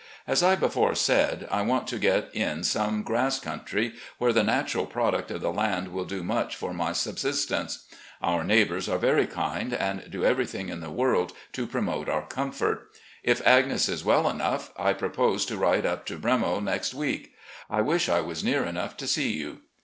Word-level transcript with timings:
As 0.25 0.41
I 0.41 0.55
before 0.55 0.95
said, 0.95 1.47
I 1.51 1.61
want 1.61 1.85
to 1.89 1.99
get 1.99 2.31
in 2.33 2.63
some 2.63 3.03
grass 3.03 3.39
country, 3.39 3.93
where 4.17 4.33
the 4.33 4.41
natural 4.41 4.87
product 4.87 5.29
of 5.29 5.41
the 5.41 5.51
land 5.53 5.89
will 5.89 6.05
do 6.05 6.23
much 6.23 6.55
for 6.55 6.73
my 6.73 6.91
sub 6.91 7.17
sistence.... 7.17 7.83
Our 8.19 8.43
neighbours 8.43 8.89
are 8.89 8.97
very 8.97 9.27
kind, 9.27 9.75
and 9.75 10.09
do 10.09 10.25
everything 10.25 10.69
in 10.69 10.79
the 10.79 10.89
world 10.89 11.33
to 11.53 11.67
promote 11.67 12.09
om 12.09 12.23
comfort. 12.23 12.89
If 13.23 13.45
Agnes 13.45 13.87
is 13.87 14.03
well 14.03 14.27
enough, 14.27 14.71
I 14.75 14.93
propose 14.93 15.45
to 15.45 15.57
ride 15.59 15.85
up. 15.85 16.07
to 16.07 16.17
'Bremo' 16.17 16.63
next 16.63 16.95
week. 16.95 17.33
I 17.69 17.81
wish 17.81 18.09
I 18.09 18.21
was 18.21 18.43
near 18.43 18.65
enough 18.65 18.97
to 18.97 19.07
see 19.07 19.33
you. 19.33 19.59